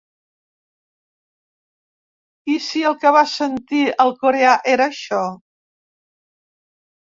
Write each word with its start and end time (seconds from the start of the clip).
I 2.53 2.55
si 2.67 2.81
el 2.93 2.95
que 3.03 3.11
va 3.17 3.23
sentir 3.33 3.83
el 4.07 4.15
coreà 4.25 4.55
era 4.73 4.89
això? 4.95 5.21